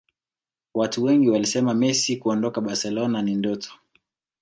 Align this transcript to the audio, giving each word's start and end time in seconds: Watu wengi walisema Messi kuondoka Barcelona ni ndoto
Watu 0.73 1.03
wengi 1.03 1.29
walisema 1.29 1.73
Messi 1.73 2.17
kuondoka 2.17 2.61
Barcelona 2.61 3.21
ni 3.21 3.35
ndoto 3.35 3.71